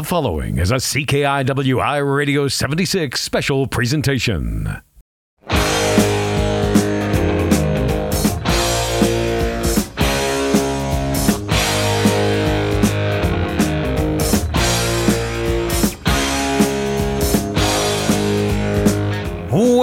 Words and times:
The 0.00 0.06
following 0.06 0.56
is 0.56 0.70
a 0.70 0.76
CKIWI 0.76 2.16
Radio 2.16 2.48
76 2.48 3.20
special 3.20 3.66
presentation. 3.66 4.80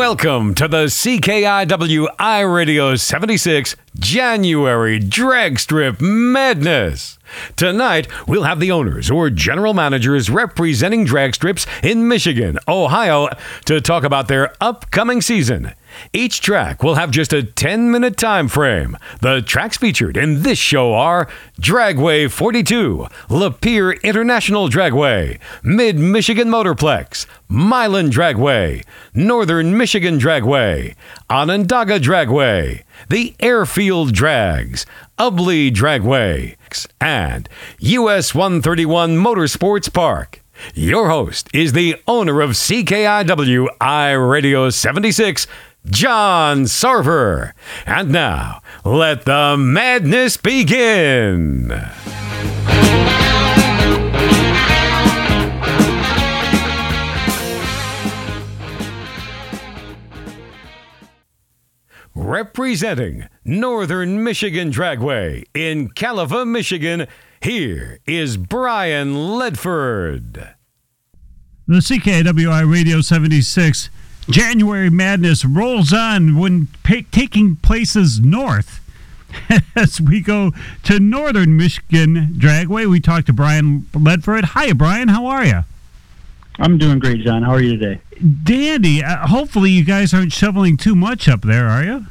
Welcome 0.09 0.55
to 0.55 0.69
the 0.69 0.85
CKIWI 0.85 2.53
Radio 2.53 2.95
76 2.95 3.75
January 3.99 4.99
Drag 4.99 5.59
Strip 5.59 5.99
Madness. 5.99 7.19
Tonight, 7.57 8.07
we'll 8.25 8.43
have 8.43 8.61
the 8.61 8.71
owners 8.71 9.11
or 9.11 9.29
general 9.29 9.73
managers 9.73 10.29
representing 10.29 11.03
drag 11.03 11.35
strips 11.35 11.67
in 11.83 12.07
Michigan, 12.07 12.57
Ohio, 12.69 13.27
to 13.65 13.81
talk 13.81 14.05
about 14.05 14.29
their 14.29 14.55
upcoming 14.61 15.19
season. 15.21 15.73
Each 16.13 16.41
track 16.41 16.83
will 16.83 16.95
have 16.95 17.11
just 17.11 17.33
a 17.33 17.43
10 17.43 17.91
minute 17.91 18.17
time 18.17 18.47
frame. 18.47 18.97
The 19.21 19.41
tracks 19.41 19.77
featured 19.77 20.17
in 20.17 20.43
this 20.43 20.57
show 20.57 20.93
are 20.93 21.27
Dragway 21.59 22.31
42, 22.31 23.07
Lapeer 23.29 24.01
International 24.03 24.69
Dragway, 24.69 25.39
Mid 25.63 25.97
Michigan 25.97 26.47
Motorplex, 26.47 27.25
Milan 27.47 28.09
Dragway, 28.09 28.83
Northern 29.13 29.77
Michigan 29.77 30.19
Dragway, 30.19 30.95
Onondaga 31.29 31.99
Dragway, 31.99 32.83
the 33.09 33.35
Airfield 33.39 34.13
Drags, 34.13 34.85
Ubly 35.17 35.71
Dragway, 35.71 36.55
and 36.99 37.47
US 37.79 38.35
131 38.35 39.17
Motorsports 39.17 39.91
Park. 39.91 40.41
Your 40.73 41.09
host 41.09 41.49
is 41.53 41.73
the 41.73 41.95
owner 42.07 42.41
of 42.41 42.51
CKIW 42.51 43.67
I 43.79 44.11
Radio 44.11 44.69
76, 44.69 45.47
John 45.85 46.63
Sarver. 46.63 47.53
And 47.85 48.11
now, 48.11 48.61
let 48.83 49.25
the 49.25 49.55
madness 49.57 50.37
begin. 50.37 51.71
Representing 62.13 63.29
Northern 63.45 64.23
Michigan 64.23 64.71
Dragway 64.71 65.43
in 65.53 65.89
Kaleva, 65.89 66.47
Michigan, 66.47 67.07
here 67.41 67.99
is 68.07 68.37
Brian 68.37 69.13
Ledford. 69.13 70.55
The 71.67 71.75
CKWI 71.75 72.69
Radio 72.69 73.01
76 73.01 73.89
January 74.29 74.89
Madness 74.89 75.45
rolls 75.45 75.93
on 75.93 76.37
when 76.37 76.67
pa- 76.83 77.01
taking 77.11 77.55
places 77.57 78.19
north. 78.19 78.81
As 79.75 80.01
we 80.01 80.21
go 80.21 80.51
to 80.83 80.99
Northern 80.99 81.57
Michigan 81.57 82.29
Dragway, 82.37 82.87
we 82.87 82.99
talk 82.99 83.25
to 83.25 83.33
Brian 83.33 83.81
Ledford. 83.93 84.43
Hi, 84.43 84.73
Brian. 84.73 85.09
How 85.09 85.25
are 85.25 85.45
you? 85.45 85.63
I'm 86.59 86.77
doing 86.77 86.99
great, 86.99 87.21
John. 87.21 87.43
How 87.43 87.51
are 87.51 87.61
you 87.61 87.77
today? 87.77 88.01
Dandy. 88.43 89.03
Uh, 89.03 89.27
hopefully, 89.27 89.69
you 89.69 89.83
guys 89.83 90.13
aren't 90.13 90.31
shoveling 90.33 90.75
too 90.75 90.95
much 90.95 91.27
up 91.27 91.41
there, 91.41 91.67
are 91.67 91.83
you? 91.83 92.05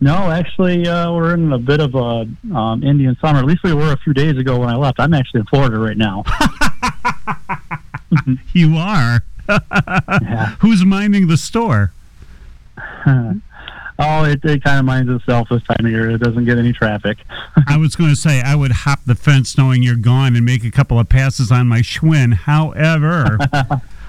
No, 0.00 0.30
actually, 0.30 0.88
uh, 0.88 1.12
we're 1.12 1.34
in 1.34 1.52
a 1.52 1.58
bit 1.58 1.80
of 1.80 1.94
a 1.94 2.26
um, 2.56 2.82
Indian 2.82 3.16
summer. 3.20 3.40
At 3.40 3.44
least 3.44 3.62
we 3.62 3.74
were 3.74 3.92
a 3.92 3.98
few 3.98 4.14
days 4.14 4.38
ago 4.38 4.58
when 4.58 4.70
I 4.70 4.76
left. 4.76 4.98
I'm 4.98 5.12
actually 5.12 5.40
in 5.40 5.46
Florida 5.46 5.78
right 5.78 5.98
now. 5.98 6.24
you 8.54 8.76
are. 8.78 9.22
Yeah. 9.50 10.46
Who's 10.60 10.84
minding 10.84 11.28
the 11.28 11.36
store? 11.36 11.92
Oh, 14.02 14.24
it, 14.24 14.42
it 14.46 14.64
kind 14.64 14.78
of 14.78 14.86
minds 14.86 15.10
itself 15.10 15.50
this 15.50 15.62
time 15.64 15.84
of 15.84 15.92
year. 15.92 16.08
It 16.10 16.22
doesn't 16.22 16.46
get 16.46 16.56
any 16.56 16.72
traffic. 16.72 17.18
I 17.66 17.76
was 17.76 17.96
going 17.96 18.08
to 18.08 18.16
say 18.16 18.40
I 18.40 18.54
would 18.54 18.72
hop 18.72 19.00
the 19.04 19.14
fence 19.14 19.58
knowing 19.58 19.82
you're 19.82 19.94
gone 19.94 20.36
and 20.36 20.42
make 20.44 20.64
a 20.64 20.70
couple 20.70 20.98
of 20.98 21.10
passes 21.10 21.52
on 21.52 21.68
my 21.68 21.80
Schwinn. 21.80 22.32
However, 22.32 23.36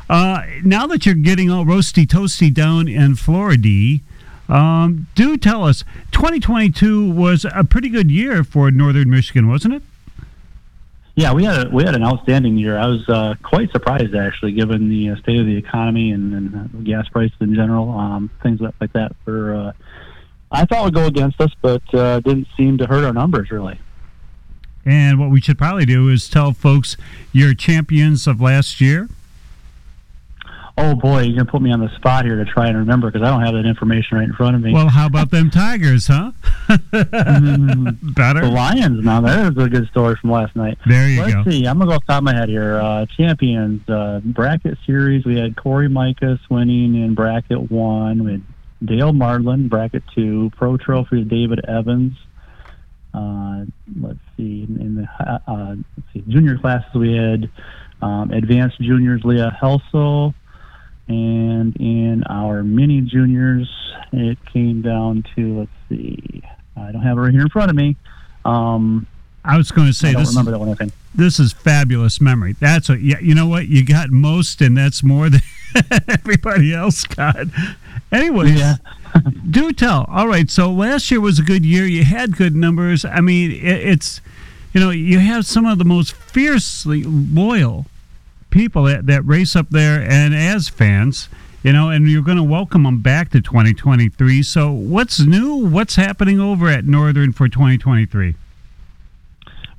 uh, 0.09 0.43
now 0.63 0.87
that 0.87 1.05
you're 1.05 1.15
getting 1.15 1.51
all 1.51 1.65
roasty 1.65 2.05
toasty 2.05 2.53
down 2.53 2.87
in 2.87 3.15
Florida, 3.15 3.99
um, 4.47 5.07
do 5.13 5.35
tell 5.37 5.65
us 5.65 5.83
2022 6.13 7.11
was 7.11 7.45
a 7.53 7.65
pretty 7.65 7.89
good 7.89 8.09
year 8.09 8.45
for 8.45 8.71
Northern 8.71 9.09
Michigan, 9.09 9.49
wasn't 9.49 9.73
it? 9.73 9.83
Yeah, 11.15 11.33
we 11.33 11.43
had 11.43 11.67
a, 11.67 11.69
we 11.69 11.83
had 11.83 11.93
an 11.93 12.03
outstanding 12.03 12.57
year. 12.57 12.77
I 12.77 12.87
was 12.87 13.07
uh, 13.09 13.35
quite 13.43 13.71
surprised 13.71 14.15
actually, 14.15 14.53
given 14.53 14.89
the 14.89 15.09
uh, 15.09 15.15
state 15.17 15.39
of 15.39 15.45
the 15.45 15.57
economy 15.57 16.11
and, 16.11 16.33
and 16.33 16.55
uh, 16.55 16.79
gas 16.83 17.07
prices 17.09 17.35
in 17.41 17.53
general. 17.53 17.91
Um, 17.91 18.29
things 18.41 18.61
like 18.61 18.93
that 18.93 19.13
were 19.25 19.55
uh, 19.55 19.71
I 20.51 20.65
thought 20.65 20.85
would 20.85 20.93
go 20.93 21.05
against 21.05 21.39
us, 21.39 21.51
but 21.61 21.81
uh, 21.93 22.19
didn't 22.19 22.47
seem 22.57 22.77
to 22.79 22.87
hurt 22.87 23.05
our 23.05 23.13
numbers 23.13 23.51
really. 23.51 23.79
And 24.85 25.19
what 25.19 25.29
we 25.29 25.39
should 25.39 25.57
probably 25.57 25.85
do 25.85 26.09
is 26.09 26.27
tell 26.27 26.53
folks 26.53 26.97
your 27.31 27.53
champions 27.53 28.25
of 28.25 28.41
last 28.41 28.81
year. 28.81 29.09
Oh 30.77 30.95
boy, 30.95 31.21
you're 31.23 31.37
gonna 31.37 31.51
put 31.51 31.61
me 31.61 31.71
on 31.71 31.79
the 31.79 31.93
spot 31.97 32.25
here 32.25 32.35
to 32.37 32.45
try 32.45 32.67
and 32.67 32.77
remember 32.77 33.11
because 33.11 33.27
I 33.27 33.31
don't 33.31 33.41
have 33.43 33.53
that 33.53 33.67
information 33.67 34.17
right 34.17 34.27
in 34.27 34.33
front 34.33 34.55
of 34.55 34.61
me. 34.61 34.73
Well, 34.73 34.87
how 34.89 35.05
about 35.05 35.29
them 35.29 35.49
Tigers, 35.49 36.07
huh? 36.07 36.31
Mm, 36.69 37.97
Better. 38.15 38.41
the 38.41 38.47
Lions. 38.49 39.03
Now 39.03 39.21
there's 39.21 39.57
a 39.57 39.69
good 39.69 39.87
story 39.89 40.15
from 40.15 40.31
last 40.31 40.55
night. 40.55 40.77
There 40.87 41.09
you 41.09 41.21
Let's 41.21 41.33
go. 41.35 41.43
see. 41.49 41.65
I'm 41.65 41.77
gonna 41.77 41.91
go 41.91 41.95
off 41.95 42.05
the 42.07 42.13
top 42.13 42.19
of 42.19 42.23
my 42.23 42.35
head 42.35 42.49
here. 42.49 42.79
Uh, 42.79 43.05
champions 43.17 43.87
uh, 43.89 44.21
bracket 44.23 44.77
series. 44.85 45.25
We 45.25 45.37
had 45.37 45.55
Corey 45.57 45.89
Micas 45.89 46.39
winning 46.49 46.95
in 46.95 47.15
bracket 47.15 47.69
one. 47.71 48.23
We 48.23 48.31
had 48.33 48.43
Dale 48.83 49.13
Marlin 49.13 49.67
bracket 49.67 50.03
two. 50.15 50.51
Pro 50.57 50.77
Trophy 50.77 51.23
David 51.25 51.59
Evans. 51.67 52.13
Uh, 53.13 53.65
let's 53.99 54.19
see. 54.37 54.63
In, 54.69 54.79
in 54.81 54.95
the 54.95 55.07
uh, 55.19 55.39
uh, 55.47 55.75
let's 55.97 56.13
see 56.13 56.23
junior 56.29 56.57
classes 56.57 56.89
we 56.95 57.13
had 57.13 57.49
um, 58.01 58.31
advanced 58.31 58.79
juniors 58.79 59.21
Leah 59.25 59.55
Helsel, 59.59 60.33
and 61.11 61.75
in 61.77 62.23
our 62.29 62.63
mini 62.63 63.01
juniors 63.01 63.69
it 64.13 64.37
came 64.51 64.81
down 64.81 65.23
to 65.35 65.59
let's 65.59 65.71
see. 65.89 66.41
I 66.77 66.91
don't 66.91 67.01
have 67.01 67.17
it 67.17 67.21
right 67.21 67.31
here 67.31 67.41
in 67.41 67.49
front 67.49 67.69
of 67.69 67.75
me. 67.75 67.95
Um, 68.45 69.05
I 69.43 69.57
was 69.57 69.71
going 69.71 69.87
to 69.87 69.89
I 69.89 69.91
say 69.91 70.13
don't 70.13 70.21
this. 70.23 70.29
remember 70.29 70.51
that 70.51 70.59
one. 70.59 70.69
I 70.69 70.73
think. 70.75 70.93
this 71.15 71.39
is 71.39 71.53
fabulous 71.53 72.19
memory. 72.21 72.53
That's 72.59 72.89
what 72.89 73.01
yeah, 73.01 73.19
you 73.19 73.35
know 73.35 73.47
what 73.47 73.67
you 73.67 73.85
got 73.85 74.09
most, 74.11 74.61
and 74.61 74.77
that's 74.77 75.03
more 75.03 75.29
than 75.29 75.41
everybody 76.09 76.73
else 76.73 77.03
got. 77.03 77.47
Anyway, 78.11 78.49
Yeah. 78.51 78.75
do 79.49 79.73
tell. 79.73 80.05
All 80.09 80.27
right, 80.27 80.49
so 80.49 80.71
last 80.71 81.11
year 81.11 81.19
was 81.19 81.37
a 81.39 81.43
good 81.43 81.65
year. 81.65 81.85
You 81.85 82.03
had 82.05 82.37
good 82.37 82.55
numbers. 82.55 83.03
I 83.03 83.19
mean, 83.21 83.51
it, 83.51 83.63
it's 83.63 84.21
you 84.73 84.79
know 84.79 84.89
you 84.89 85.19
have 85.19 85.45
some 85.45 85.65
of 85.65 85.77
the 85.77 85.85
most 85.85 86.13
fiercely 86.13 87.03
loyal 87.03 87.85
people 88.51 88.83
that, 88.83 89.07
that 89.07 89.25
race 89.25 89.55
up 89.55 89.69
there, 89.71 89.99
and 90.01 90.35
as 90.35 90.69
fans. 90.69 91.29
You 91.63 91.73
know, 91.73 91.89
and 91.89 92.09
you're 92.09 92.23
going 92.23 92.37
to 92.37 92.43
welcome 92.43 92.83
them 92.83 93.03
back 93.03 93.29
to 93.31 93.41
2023. 93.41 94.41
So, 94.41 94.71
what's 94.71 95.19
new? 95.19 95.57
What's 95.57 95.95
happening 95.95 96.39
over 96.39 96.67
at 96.67 96.85
Northern 96.85 97.33
for 97.33 97.47
2023? 97.47 98.33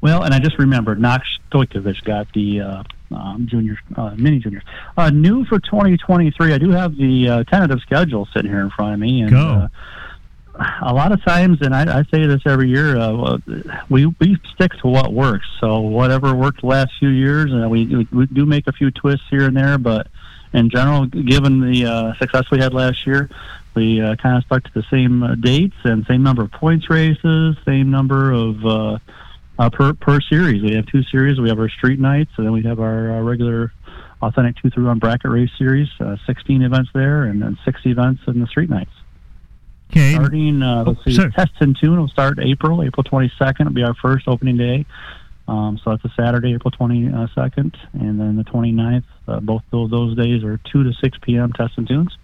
Well, 0.00 0.22
and 0.22 0.32
I 0.32 0.38
just 0.38 0.58
remembered 0.58 1.00
Knox 1.00 1.26
Stojkovic 1.50 2.04
got 2.04 2.32
the 2.34 2.60
uh, 2.60 2.82
um, 3.12 3.46
junior, 3.48 3.78
uh, 3.96 4.14
mini 4.16 4.38
juniors. 4.38 4.64
Uh, 4.96 5.10
new 5.10 5.44
for 5.44 5.58
2023, 5.58 6.52
I 6.52 6.58
do 6.58 6.70
have 6.70 6.96
the 6.96 7.28
uh, 7.28 7.44
tentative 7.44 7.80
schedule 7.80 8.28
sitting 8.34 8.50
here 8.50 8.60
in 8.60 8.70
front 8.70 8.94
of 8.94 9.00
me. 9.00 9.22
And, 9.22 9.30
Go. 9.30 9.68
Uh, 10.54 10.64
a 10.82 10.92
lot 10.92 11.12
of 11.12 11.24
times, 11.24 11.58
and 11.62 11.74
I, 11.74 12.00
I 12.00 12.02
say 12.12 12.26
this 12.26 12.42
every 12.46 12.68
year, 12.68 12.96
uh, 12.96 13.38
we 13.88 14.06
we 14.06 14.38
stick 14.54 14.72
to 14.82 14.88
what 14.88 15.12
works. 15.12 15.46
So 15.60 15.80
whatever 15.80 16.34
worked 16.34 16.60
the 16.60 16.66
last 16.66 16.92
few 16.98 17.08
years, 17.08 17.50
and 17.52 17.70
we, 17.70 17.86
we 17.86 18.08
we 18.12 18.26
do 18.26 18.44
make 18.46 18.66
a 18.66 18.72
few 18.72 18.90
twists 18.90 19.26
here 19.30 19.46
and 19.46 19.56
there, 19.56 19.78
but 19.78 20.08
in 20.52 20.68
general, 20.68 21.06
given 21.06 21.60
the 21.60 21.86
uh, 21.86 22.14
success 22.18 22.44
we 22.50 22.58
had 22.58 22.74
last 22.74 23.06
year, 23.06 23.30
we 23.74 24.00
uh, 24.00 24.16
kind 24.16 24.36
of 24.36 24.44
stuck 24.44 24.64
to 24.64 24.70
the 24.74 24.84
same 24.90 25.22
uh, 25.22 25.34
dates 25.36 25.76
and 25.84 26.04
same 26.06 26.22
number 26.22 26.42
of 26.42 26.52
points 26.52 26.90
races, 26.90 27.56
same 27.64 27.90
number 27.90 28.32
of 28.32 28.66
uh, 28.66 28.98
uh, 29.58 29.70
per 29.70 29.94
per 29.94 30.20
series. 30.20 30.62
We 30.62 30.74
have 30.74 30.86
two 30.86 31.02
series. 31.04 31.40
We 31.40 31.48
have 31.48 31.58
our 31.58 31.70
street 31.70 31.98
nights, 31.98 32.30
and 32.36 32.46
then 32.46 32.52
we 32.52 32.62
have 32.64 32.80
our 32.80 33.12
uh, 33.12 33.20
regular 33.22 33.72
authentic 34.20 34.56
two 34.56 34.70
through 34.70 34.86
one 34.86 34.98
bracket 34.98 35.30
race 35.30 35.50
series. 35.58 35.88
Uh, 35.98 36.16
16 36.26 36.62
events 36.62 36.90
there, 36.94 37.24
and 37.24 37.40
then 37.42 37.58
six 37.64 37.80
events 37.84 38.22
in 38.26 38.40
the 38.40 38.46
street 38.46 38.70
nights. 38.70 38.92
Okay. 39.92 40.14
Starting, 40.14 40.62
uh, 40.62 40.84
let's 40.86 41.00
Oh, 41.00 41.02
see, 41.04 41.14
sorry. 41.16 41.32
Test 41.32 41.52
and 41.60 41.76
Tune 41.78 42.00
will 42.00 42.08
start 42.08 42.38
April, 42.40 42.82
April 42.82 43.04
22nd 43.04 43.60
It'll 43.60 43.72
be 43.72 43.82
our 43.82 43.94
first 43.94 44.26
opening 44.26 44.56
day. 44.56 44.86
Um, 45.48 45.78
so 45.84 45.90
that's 45.90 46.04
a 46.04 46.12
Saturday, 46.16 46.54
April 46.54 46.70
22nd, 46.70 47.74
and 47.94 48.18
then 48.18 48.36
the 48.36 48.44
29th. 48.44 49.04
Uh, 49.28 49.40
both 49.40 49.62
those, 49.70 49.90
those 49.90 50.16
days 50.16 50.42
are 50.44 50.58
2 50.72 50.84
to 50.84 50.92
6 50.94 51.18
p.m. 51.22 51.52
Test 51.52 51.74
and 51.76 51.86
Tunes. 51.86 52.16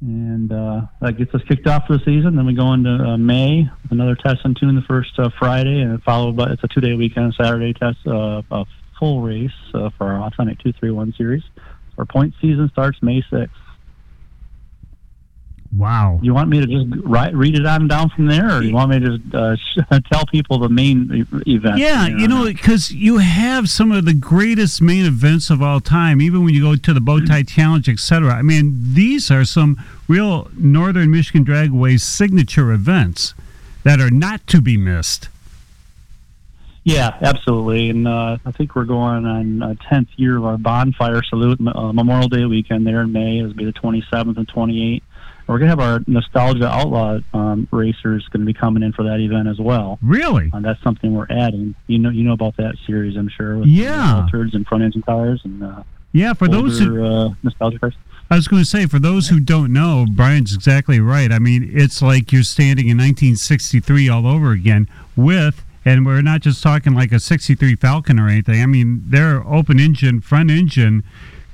and 0.00 0.50
uh, 0.52 0.82
that 1.00 1.18
gets 1.18 1.34
us 1.34 1.42
kicked 1.48 1.66
off 1.66 1.86
for 1.86 1.98
the 1.98 2.04
season. 2.04 2.36
Then 2.36 2.46
we 2.46 2.54
go 2.54 2.72
into 2.72 2.90
uh, 2.90 3.16
May, 3.18 3.68
another 3.90 4.14
test 4.14 4.40
and 4.44 4.56
tune 4.56 4.76
the 4.76 4.82
first 4.82 5.18
uh, 5.18 5.28
Friday, 5.38 5.80
and 5.80 6.02
followed 6.04 6.36
by 6.36 6.52
it's 6.52 6.62
a 6.64 6.68
two-day 6.68 6.94
weekend, 6.94 7.34
Saturday 7.34 7.72
test, 7.74 7.98
uh, 8.06 8.40
a 8.50 8.64
full 8.98 9.20
race 9.20 9.50
uh, 9.74 9.90
for 9.98 10.06
our 10.12 10.22
Authentic 10.22 10.58
231 10.60 11.12
series. 11.18 11.42
Our 11.98 12.06
point 12.06 12.34
season 12.40 12.70
starts 12.72 13.02
May 13.02 13.20
6th. 13.30 13.50
Wow. 15.76 16.20
You 16.22 16.32
want 16.32 16.48
me 16.48 16.60
to 16.60 16.66
just 16.66 16.86
write, 17.04 17.34
read 17.34 17.54
it 17.54 17.66
on 17.66 17.86
down 17.88 18.08
from 18.10 18.26
there, 18.26 18.58
or 18.58 18.62
you 18.62 18.74
want 18.74 18.90
me 18.90 19.00
to 19.00 19.18
just 19.18 19.34
uh, 19.34 19.56
sh- 19.56 20.00
tell 20.12 20.24
people 20.26 20.58
the 20.58 20.68
main 20.68 21.26
event? 21.46 21.78
Yeah, 21.78 22.06
you 22.06 22.28
know, 22.28 22.44
because 22.44 22.92
you 22.92 23.18
have 23.18 23.68
some 23.68 23.92
of 23.92 24.04
the 24.04 24.14
greatest 24.14 24.80
main 24.80 25.04
events 25.04 25.50
of 25.50 25.60
all 25.60 25.80
time, 25.80 26.22
even 26.22 26.44
when 26.44 26.54
you 26.54 26.62
go 26.62 26.76
to 26.76 26.94
the 26.94 27.00
Bow 27.00 27.20
Tie 27.20 27.42
Challenge, 27.42 27.88
etc. 27.88 28.32
I 28.32 28.42
mean, 28.42 28.74
these 28.94 29.30
are 29.30 29.44
some 29.44 29.82
real 30.08 30.48
Northern 30.56 31.10
Michigan 31.10 31.44
Dragway 31.44 32.00
signature 32.00 32.72
events 32.72 33.34
that 33.84 34.00
are 34.00 34.10
not 34.10 34.46
to 34.48 34.60
be 34.60 34.76
missed. 34.76 35.28
Yeah, 36.86 37.16
absolutely. 37.20 37.90
And 37.90 38.06
uh, 38.06 38.38
I 38.46 38.52
think 38.52 38.76
we're 38.76 38.84
going 38.84 39.26
on 39.26 39.60
a 39.60 39.74
10th 39.74 40.06
year 40.14 40.36
of 40.36 40.44
our 40.44 40.56
bonfire 40.56 41.20
salute 41.24 41.58
uh, 41.66 41.92
Memorial 41.92 42.28
Day 42.28 42.44
weekend 42.44 42.86
there 42.86 43.00
in 43.02 43.10
May. 43.10 43.40
It'll 43.40 43.54
be 43.54 43.64
the 43.64 43.72
27th 43.72 44.36
and 44.36 44.46
28th. 44.46 45.02
We're 45.46 45.58
going 45.58 45.70
to 45.70 45.76
have 45.76 45.80
our 45.80 46.00
Nostalgia 46.06 46.66
Outlaw 46.66 47.20
um, 47.32 47.68
racers 47.70 48.26
going 48.32 48.40
to 48.40 48.46
be 48.46 48.52
coming 48.52 48.82
in 48.82 48.92
for 48.92 49.04
that 49.04 49.20
event 49.20 49.46
as 49.46 49.60
well. 49.60 49.98
Really? 50.02 50.50
Uh, 50.52 50.60
that's 50.60 50.82
something 50.82 51.14
we're 51.14 51.28
adding. 51.30 51.74
You 51.86 51.98
know, 52.00 52.10
you 52.10 52.24
know 52.24 52.32
about 52.32 52.56
that 52.56 52.74
series, 52.86 53.16
I'm 53.16 53.28
sure. 53.28 53.58
With 53.58 53.68
Yeah. 53.68 54.26
Altereds 54.28 54.54
and 54.54 54.66
front 54.66 54.82
engine 54.82 55.02
cars 55.02 55.40
and 55.44 55.62
uh, 55.62 55.82
Yeah, 56.12 56.32
for 56.32 56.48
those 56.48 56.78
who 56.80 57.04
uh, 57.04 57.34
nostalgia 57.42 57.78
cars. 57.78 57.94
I 58.28 58.34
was 58.34 58.48
going 58.48 58.60
to 58.62 58.68
say, 58.68 58.86
for 58.86 58.98
those 58.98 59.28
who 59.28 59.38
don't 59.38 59.72
know, 59.72 60.04
Brian's 60.16 60.52
exactly 60.52 60.98
right. 60.98 61.30
I 61.30 61.38
mean, 61.38 61.70
it's 61.72 62.02
like 62.02 62.32
you're 62.32 62.42
standing 62.42 62.86
in 62.88 62.96
1963 62.96 64.08
all 64.08 64.26
over 64.26 64.50
again 64.50 64.88
with, 65.14 65.64
and 65.84 66.04
we're 66.04 66.22
not 66.22 66.40
just 66.40 66.60
talking 66.60 66.92
like 66.92 67.12
a 67.12 67.20
63 67.20 67.76
Falcon 67.76 68.18
or 68.18 68.28
anything. 68.28 68.60
I 68.60 68.66
mean, 68.66 69.04
they're 69.06 69.46
open 69.46 69.78
engine, 69.78 70.20
front 70.20 70.50
engine 70.50 71.04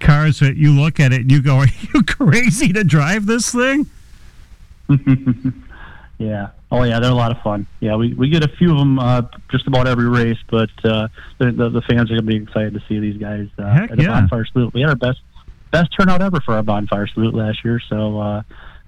cars 0.02 0.40
that 0.40 0.56
you 0.56 0.72
look 0.72 1.00
at 1.00 1.12
it 1.12 1.22
and 1.22 1.30
you 1.30 1.42
go, 1.42 1.56
are 1.56 1.66
you 1.66 2.02
crazy 2.06 2.72
to 2.72 2.84
drive 2.84 3.26
this 3.26 3.50
thing? 3.50 3.86
Yeah. 6.22 6.50
Oh 6.70 6.84
yeah, 6.84 7.00
they're 7.00 7.10
a 7.10 7.14
lot 7.14 7.32
of 7.32 7.42
fun. 7.42 7.66
Yeah, 7.80 7.96
we, 7.96 8.14
we 8.14 8.28
get 8.30 8.44
a 8.44 8.48
few 8.56 8.70
of 8.70 8.78
them 8.78 8.98
uh, 8.98 9.22
just 9.50 9.66
about 9.66 9.88
every 9.88 10.08
race, 10.08 10.38
but 10.48 10.70
uh, 10.84 11.08
the, 11.38 11.50
the 11.50 11.68
the 11.68 11.82
fans 11.82 12.10
are 12.10 12.14
gonna 12.14 12.22
be 12.22 12.36
excited 12.36 12.74
to 12.74 12.80
see 12.88 13.00
these 13.00 13.16
guys 13.16 13.48
uh, 13.58 13.70
Heck 13.70 13.90
at 13.90 13.96
the 13.96 14.04
yeah. 14.04 14.20
bonfire 14.20 14.46
salute. 14.46 14.72
We 14.72 14.82
had 14.82 14.90
our 14.90 14.96
best 14.96 15.20
best 15.72 15.90
turnout 15.98 16.22
ever 16.22 16.40
for 16.40 16.54
our 16.54 16.62
bonfire 16.62 17.08
salute 17.08 17.34
last 17.34 17.64
year, 17.64 17.80
so 17.88 18.20
uh, 18.20 18.42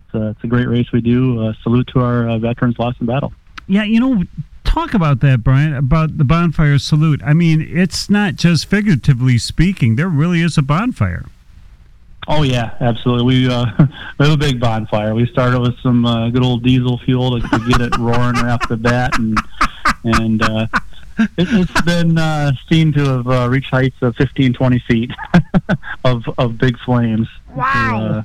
it's, 0.06 0.14
a, 0.14 0.28
it's 0.28 0.44
a 0.44 0.46
great 0.46 0.68
race 0.68 0.92
we 0.92 1.00
do. 1.00 1.48
Uh, 1.48 1.52
salute 1.62 1.88
to 1.94 2.00
our 2.00 2.28
uh, 2.28 2.38
veterans 2.38 2.78
lost 2.78 3.00
in 3.00 3.06
battle. 3.06 3.32
Yeah, 3.66 3.82
you 3.82 3.98
know, 3.98 4.22
talk 4.64 4.94
about 4.94 5.20
that, 5.20 5.44
Brian, 5.44 5.74
about 5.74 6.18
the 6.18 6.24
bonfire 6.24 6.78
salute. 6.78 7.20
I 7.24 7.34
mean, 7.34 7.66
it's 7.70 8.10
not 8.10 8.36
just 8.36 8.66
figuratively 8.66 9.38
speaking, 9.38 9.96
there 9.96 10.08
really 10.08 10.40
is 10.40 10.58
a 10.58 10.62
bonfire. 10.62 11.26
Oh 12.26 12.42
yeah, 12.42 12.74
absolutely. 12.80 13.24
We 13.24 13.48
uh, 13.48 13.66
we 14.18 14.26
have 14.26 14.34
a 14.34 14.36
big 14.36 14.60
bonfire. 14.60 15.14
We 15.14 15.26
started 15.26 15.60
with 15.60 15.78
some 15.80 16.04
uh, 16.06 16.30
good 16.30 16.42
old 16.42 16.62
diesel 16.62 16.98
fuel 16.98 17.40
to, 17.40 17.48
to 17.48 17.68
get 17.68 17.80
it 17.80 17.96
roaring 17.98 18.34
right 18.34 18.52
off 18.52 18.68
the 18.68 18.76
bat, 18.76 19.18
and 19.18 19.38
and 20.04 20.42
uh, 20.42 20.66
it, 21.18 21.28
it's 21.36 21.82
been 21.82 22.16
uh, 22.16 22.52
seen 22.68 22.92
to 22.94 23.04
have 23.04 23.26
uh, 23.26 23.48
reached 23.48 23.70
heights 23.70 23.96
of 24.00 24.16
15, 24.16 24.54
20 24.54 24.78
feet 24.80 25.10
of 26.04 26.24
of 26.38 26.58
big 26.58 26.78
flames. 26.78 27.28
Wow! 27.54 27.98
To, 27.98 28.14
uh, 28.14 28.22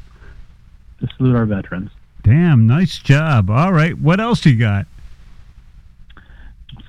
to 1.01 1.15
salute 1.17 1.35
our 1.35 1.45
veterans. 1.45 1.91
Damn, 2.23 2.67
nice 2.67 2.99
job. 2.99 3.49
All 3.49 3.73
right, 3.73 3.97
what 3.97 4.19
else 4.19 4.45
you 4.45 4.57
got? 4.57 4.85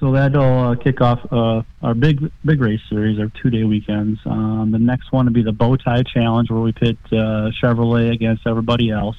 So 0.00 0.12
that'll 0.12 0.70
uh, 0.70 0.76
kick 0.76 1.02
off 1.02 1.20
uh, 1.30 1.62
our 1.82 1.92
big 1.92 2.32
big 2.42 2.62
race 2.62 2.80
series, 2.88 3.20
our 3.20 3.30
two 3.42 3.50
day 3.50 3.64
weekends. 3.64 4.18
Um, 4.24 4.70
the 4.72 4.78
next 4.78 5.12
one 5.12 5.26
will 5.26 5.32
be 5.34 5.42
the 5.42 5.52
Bow 5.52 5.76
Tie 5.76 6.02
Challenge, 6.04 6.50
where 6.50 6.60
we 6.60 6.72
pit 6.72 6.96
uh, 7.12 7.50
Chevrolet 7.62 8.10
against 8.10 8.46
everybody 8.46 8.90
else, 8.90 9.18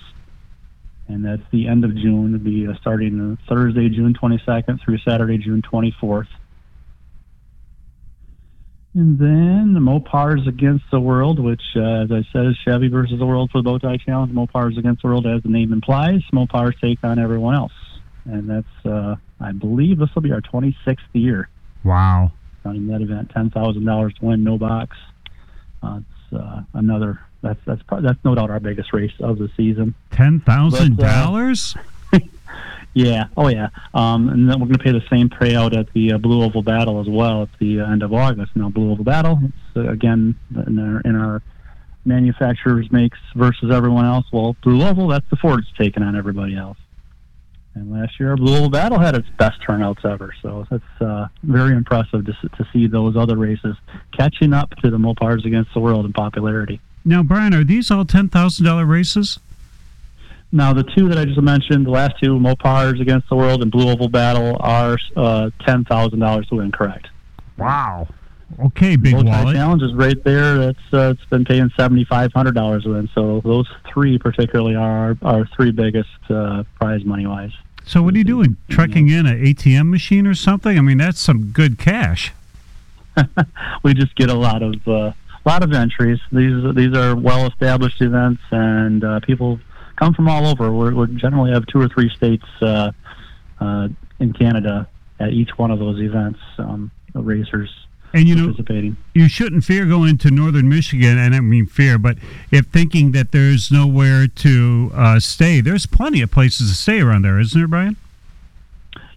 and 1.07 1.23
that's 1.23 1.43
the 1.51 1.67
end 1.67 1.85
of 1.85 1.95
June. 1.95 2.33
It'll 2.33 2.43
be 2.43 2.67
uh, 2.67 2.73
starting 2.81 3.37
Thursday, 3.47 3.89
June 3.89 4.15
22nd 4.15 4.83
through 4.83 4.97
Saturday, 5.05 5.37
June 5.37 5.61
24th. 5.61 6.27
And 8.95 9.19
then 9.19 9.73
the 9.73 9.79
Mopars 9.79 10.47
Against 10.47 10.85
the 10.91 10.99
World, 10.99 11.39
which, 11.39 11.61
uh, 11.75 12.03
as 12.03 12.11
I 12.11 12.23
said, 12.33 12.47
is 12.47 12.57
Chevy 12.65 12.89
versus 12.89 13.19
the 13.19 13.25
world 13.25 13.51
for 13.51 13.59
the 13.59 13.63
Bow 13.63 13.77
Tie 13.77 13.97
Challenge. 13.97 14.33
Mopars 14.33 14.77
Against 14.79 15.03
the 15.03 15.09
World, 15.09 15.27
as 15.27 15.43
the 15.43 15.49
name 15.49 15.71
implies, 15.73 16.21
Mopars 16.33 16.73
take 16.81 17.03
on 17.03 17.19
everyone 17.19 17.55
else. 17.55 17.71
And 18.25 18.49
that's, 18.49 18.85
uh, 18.85 19.15
I 19.39 19.51
believe 19.51 19.97
this 19.99 20.13
will 20.15 20.21
be 20.21 20.31
our 20.31 20.41
26th 20.41 20.97
year 21.13 21.49
Wow. 21.83 22.31
running 22.63 22.87
that 22.87 23.01
event. 23.01 23.31
$10,000 23.33 24.15
to 24.19 24.25
win, 24.25 24.43
no 24.43 24.57
box. 24.57 24.95
Uh, 25.81 25.99
it's 25.99 26.39
uh, 26.39 26.61
another, 26.73 27.19
that's, 27.41 27.59
that's, 27.65 27.81
probably, 27.83 28.07
that's 28.07 28.23
no 28.23 28.35
doubt 28.35 28.49
our 28.51 28.59
biggest 28.59 28.93
race 28.93 29.13
of 29.19 29.39
the 29.39 29.49
season. 29.57 29.95
$10,000? 30.11 31.77
Yeah. 32.93 33.27
Oh, 33.37 33.47
yeah. 33.47 33.69
Um, 33.93 34.27
and 34.27 34.49
then 34.49 34.59
we're 34.59 34.67
going 34.67 34.77
to 34.77 34.83
pay 34.83 34.91
the 34.91 35.01
same 35.09 35.29
payout 35.29 35.73
at 35.77 35.93
the 35.93 36.11
uh, 36.11 36.17
Blue 36.17 36.43
Oval 36.43 36.61
Battle 36.61 36.99
as 36.99 37.07
well 37.07 37.43
at 37.43 37.49
the 37.57 37.79
uh, 37.79 37.89
end 37.89 38.03
of 38.03 38.11
August. 38.13 38.53
Now, 38.53 38.67
Blue 38.67 38.91
Oval 38.91 39.05
Battle, 39.05 39.39
it's, 39.43 39.77
uh, 39.77 39.89
again, 39.89 40.35
in 40.67 40.77
our, 40.77 40.99
in 41.05 41.15
our 41.15 41.41
manufacturers 42.03 42.91
makes 42.91 43.17
versus 43.33 43.71
everyone 43.71 44.03
else. 44.05 44.25
Well, 44.33 44.57
Blue 44.61 44.83
Oval, 44.85 45.07
that's 45.07 45.29
the 45.29 45.37
Ford's 45.37 45.71
taking 45.77 46.03
on 46.03 46.17
everybody 46.17 46.57
else. 46.57 46.77
And 47.73 47.91
last 47.91 48.19
year, 48.19 48.31
our 48.31 48.37
Blue 48.37 48.55
Oval 48.55 48.69
Battle 48.69 48.99
had 48.99 49.15
its 49.15 49.29
best 49.37 49.61
turnouts 49.65 50.03
ever. 50.03 50.33
So 50.41 50.67
it's 50.71 51.01
uh, 51.01 51.27
very 51.43 51.73
impressive 51.73 52.25
to, 52.25 52.33
to 52.33 52.67
see 52.73 52.87
those 52.87 53.15
other 53.15 53.37
races 53.37 53.77
catching 54.17 54.53
up 54.53 54.71
to 54.77 54.89
the 54.89 54.97
Mopars 54.97 55.45
against 55.45 55.73
the 55.73 55.79
world 55.79 56.05
in 56.05 56.11
popularity. 56.11 56.81
Now, 57.05 57.23
Brian, 57.23 57.53
are 57.53 57.63
these 57.63 57.89
all 57.89 58.03
$10,000 58.03 58.87
races? 58.87 59.39
Now, 60.51 60.73
the 60.73 60.83
two 60.83 61.07
that 61.07 61.17
I 61.17 61.23
just 61.23 61.41
mentioned, 61.41 61.85
the 61.85 61.91
last 61.91 62.15
two, 62.21 62.37
Mopars 62.37 62.99
Against 62.99 63.29
the 63.29 63.35
World 63.35 63.61
and 63.61 63.71
Blue 63.71 63.89
Oval 63.89 64.09
Battle, 64.09 64.57
are 64.59 64.97
uh, 65.15 65.49
$10,000 65.61 66.49
to 66.49 66.55
win, 66.55 66.71
correct. 66.73 67.07
Wow. 67.57 68.09
Okay, 68.59 68.95
big 68.95 69.13
Tie 69.13 69.23
wallet. 69.23 69.55
Challenge 69.55 69.83
is 69.83 69.93
right 69.93 70.23
there. 70.23 70.57
That's 70.57 70.93
uh, 70.93 71.13
It's 71.15 71.25
been 71.29 71.45
paying 71.45 71.69
$7,500 71.69 72.83
to 72.83 72.89
win. 72.89 73.09
So 73.13 73.41
those 73.41 73.67
three 73.91 74.17
particularly 74.17 74.75
are 74.75 75.17
our, 75.21 75.45
three 75.55 75.71
biggest 75.71 76.09
uh, 76.29 76.63
prize 76.75 77.03
money-wise. 77.03 77.51
So 77.85 78.03
what 78.03 78.13
are 78.13 78.17
you 78.17 78.23
doing? 78.23 78.57
Trekking 78.69 79.09
in 79.09 79.25
an 79.25 79.43
ATM 79.43 79.89
machine 79.89 80.27
or 80.27 80.35
something? 80.35 80.77
I 80.77 80.81
mean, 80.81 80.97
that's 80.97 81.19
some 81.19 81.51
good 81.51 81.79
cash. 81.79 82.33
we 83.83 83.93
just 83.93 84.15
get 84.15 84.29
a 84.29 84.35
lot 84.35 84.61
of 84.61 84.87
uh, 84.87 85.11
lot 85.45 85.63
of 85.63 85.73
entries. 85.73 86.19
These 86.31 86.75
these 86.75 86.95
are 86.95 87.15
well 87.15 87.47
established 87.47 88.01
events, 88.01 88.41
and 88.51 89.03
uh, 89.03 89.19
people 89.21 89.59
come 89.97 90.13
from 90.13 90.29
all 90.29 90.47
over. 90.47 90.71
We're, 90.71 90.93
we 90.93 91.07
generally 91.15 91.51
have 91.51 91.65
two 91.65 91.81
or 91.81 91.89
three 91.89 92.09
states 92.09 92.45
uh, 92.61 92.91
uh, 93.59 93.89
in 94.19 94.33
Canada 94.33 94.87
at 95.19 95.31
each 95.31 95.57
one 95.57 95.71
of 95.71 95.79
those 95.79 95.99
events. 95.99 96.39
Um, 96.57 96.91
the 97.13 97.21
racers 97.21 97.69
And 98.13 98.27
you 98.27 98.35
know, 98.35 98.53
you 99.13 99.29
shouldn't 99.29 99.63
fear 99.63 99.85
going 99.85 100.17
to 100.19 100.31
northern 100.31 100.67
Michigan, 100.67 101.17
and 101.17 101.33
I 101.33 101.39
mean 101.39 101.65
fear, 101.65 101.97
but 101.97 102.17
if 102.51 102.65
thinking 102.65 103.13
that 103.13 103.31
there's 103.31 103.71
nowhere 103.71 104.27
to 104.27 104.91
uh, 104.93 105.19
stay, 105.19 105.61
there's 105.61 105.85
plenty 105.85 106.21
of 106.21 106.29
places 106.29 106.69
to 106.69 106.75
stay 106.75 106.99
around 106.99 107.21
there, 107.21 107.39
isn't 107.39 107.57
there, 107.57 107.67
Brian? 107.67 107.95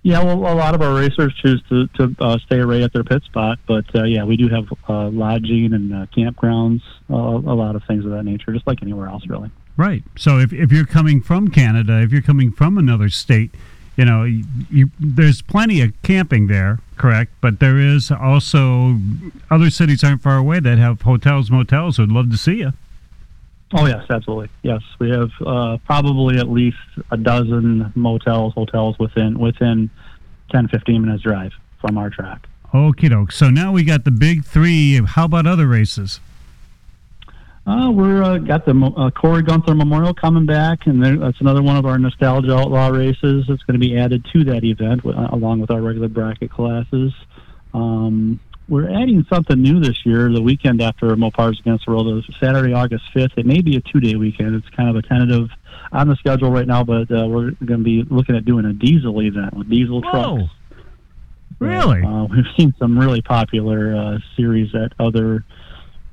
Yeah, 0.02 0.22
well, 0.22 0.36
a 0.36 0.54
lot 0.54 0.74
of 0.74 0.82
our 0.82 0.94
racers 0.94 1.34
choose 1.42 1.62
to, 1.70 1.86
to 1.96 2.14
uh, 2.20 2.38
stay 2.44 2.58
right 2.58 2.82
at 2.82 2.92
their 2.92 3.04
pit 3.04 3.22
spot, 3.24 3.58
but 3.66 3.86
uh, 3.94 4.04
yeah, 4.04 4.22
we 4.22 4.36
do 4.36 4.48
have 4.48 4.66
uh, 4.86 5.08
lodging 5.08 5.72
and 5.72 5.94
uh, 5.94 6.06
campgrounds, 6.14 6.82
uh, 7.10 7.14
a 7.14 7.54
lot 7.54 7.74
of 7.74 7.82
things 7.84 8.04
of 8.04 8.10
that 8.10 8.22
nature, 8.22 8.52
just 8.52 8.66
like 8.66 8.82
anywhere 8.82 9.08
else, 9.08 9.26
really. 9.26 9.50
Right. 9.76 10.04
So 10.16 10.38
if, 10.38 10.52
if 10.52 10.70
you're 10.70 10.84
coming 10.84 11.20
from 11.20 11.48
Canada, 11.48 12.02
if 12.02 12.12
you're 12.12 12.22
coming 12.22 12.52
from 12.52 12.76
another 12.76 13.08
state, 13.08 13.52
you 13.96 14.04
know, 14.04 14.24
you, 14.24 14.44
you, 14.70 14.90
there's 14.98 15.42
plenty 15.42 15.80
of 15.80 15.92
camping 16.02 16.48
there, 16.48 16.80
correct? 16.96 17.32
But 17.40 17.60
there 17.60 17.78
is 17.78 18.10
also 18.10 18.98
other 19.50 19.70
cities 19.70 20.02
aren't 20.02 20.22
far 20.22 20.36
away 20.36 20.60
that 20.60 20.78
have 20.78 21.02
hotels, 21.02 21.50
motels. 21.50 21.98
Would 21.98 22.10
love 22.10 22.30
to 22.30 22.36
see 22.36 22.56
you. 22.56 22.72
Oh 23.72 23.86
yes, 23.86 24.04
absolutely. 24.08 24.50
Yes, 24.62 24.82
we 24.98 25.10
have 25.10 25.30
uh, 25.44 25.78
probably 25.84 26.38
at 26.38 26.48
least 26.48 26.76
a 27.10 27.16
dozen 27.16 27.92
motels, 27.94 28.54
hotels 28.54 28.96
within 28.98 29.38
within 29.38 29.90
10, 30.50 30.68
15 30.68 31.02
minutes 31.02 31.22
drive 31.22 31.52
from 31.80 31.98
our 31.98 32.10
track. 32.10 32.46
Okie 32.72 33.10
doke. 33.10 33.32
So 33.32 33.50
now 33.50 33.72
we 33.72 33.84
got 33.84 34.04
the 34.04 34.10
big 34.10 34.44
three. 34.44 35.00
How 35.04 35.24
about 35.24 35.46
other 35.46 35.66
races? 35.66 36.20
Uh, 37.66 37.90
we're 37.90 38.22
uh, 38.22 38.36
got 38.38 38.66
the 38.66 38.92
uh, 38.96 39.10
Corey 39.10 39.42
Gunther 39.42 39.74
Memorial 39.74 40.12
coming 40.12 40.44
back, 40.44 40.86
and 40.86 41.02
there, 41.02 41.16
that's 41.16 41.40
another 41.40 41.62
one 41.62 41.76
of 41.76 41.86
our 41.86 41.98
nostalgia 41.98 42.54
outlaw 42.54 42.88
races. 42.88 43.46
It's 43.48 43.62
going 43.62 43.80
to 43.80 43.86
be 43.86 43.96
added 43.96 44.26
to 44.34 44.44
that 44.44 44.64
event 44.64 45.02
w- 45.02 45.18
uh, 45.18 45.28
along 45.32 45.60
with 45.60 45.70
our 45.70 45.80
regular 45.80 46.08
bracket 46.08 46.50
classes. 46.50 47.14
Um, 47.72 48.38
we're 48.68 48.90
adding 48.90 49.24
something 49.30 49.60
new 49.60 49.80
this 49.80 50.04
year. 50.04 50.30
The 50.30 50.42
weekend 50.42 50.82
after 50.82 51.06
Mopars 51.16 51.58
Against 51.60 51.86
the 51.86 51.92
World 51.92 52.18
is 52.18 52.36
Saturday, 52.38 52.74
August 52.74 53.04
fifth. 53.14 53.32
It 53.38 53.46
may 53.46 53.62
be 53.62 53.76
a 53.76 53.80
two-day 53.80 54.16
weekend. 54.16 54.54
It's 54.54 54.68
kind 54.70 54.90
of 54.90 54.96
a 54.96 55.02
tentative 55.02 55.48
on 55.92 56.08
the 56.08 56.16
schedule 56.16 56.50
right 56.50 56.66
now, 56.66 56.84
but 56.84 57.10
uh, 57.10 57.26
we're 57.26 57.52
going 57.52 57.78
to 57.78 57.84
be 57.84 58.02
looking 58.02 58.36
at 58.36 58.44
doing 58.44 58.66
a 58.66 58.74
diesel 58.74 59.22
event 59.22 59.54
with 59.54 59.70
diesel 59.70 60.02
Whoa. 60.02 60.10
trucks. 60.10 60.52
Really? 61.60 62.02
Uh, 62.02 62.24
we've 62.30 62.44
seen 62.58 62.74
some 62.78 62.98
really 62.98 63.22
popular 63.22 63.96
uh, 63.96 64.18
series 64.36 64.74
at 64.74 64.92
other 64.98 65.44